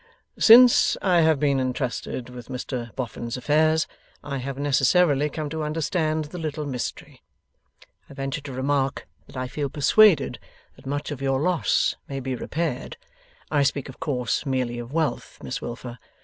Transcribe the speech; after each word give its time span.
'Since 0.35 0.97
I 1.03 1.21
have 1.21 1.39
been 1.39 1.59
entrusted 1.59 2.29
with 2.29 2.47
Mr 2.47 2.89
Boffin's 2.95 3.37
affairs, 3.37 3.85
I 4.23 4.37
have 4.37 4.57
necessarily 4.57 5.29
come 5.29 5.47
to 5.51 5.61
understand 5.61 6.25
the 6.25 6.39
little 6.39 6.65
mystery. 6.65 7.21
I 8.09 8.15
venture 8.15 8.41
to 8.41 8.51
remark 8.51 9.05
that 9.27 9.37
I 9.37 9.47
feel 9.47 9.69
persuaded 9.69 10.39
that 10.75 10.87
much 10.87 11.11
of 11.11 11.21
your 11.21 11.39
loss 11.39 11.97
may 12.09 12.19
be 12.19 12.33
repaired. 12.35 12.97
I 13.51 13.61
speak, 13.61 13.89
of 13.89 13.99
course, 13.99 14.43
merely 14.43 14.79
of 14.79 14.91
wealth, 14.91 15.37
Miss 15.43 15.61
Wilfer. 15.61 15.99